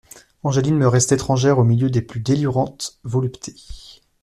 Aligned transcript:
Angeline 0.41 0.77
me 0.79 0.87
reste 0.87 1.11
étrangère 1.11 1.59
au 1.59 1.63
milieu 1.63 1.91
des 1.91 2.01
plus 2.01 2.21
délirantes 2.21 2.97
voluptés. 3.03 4.01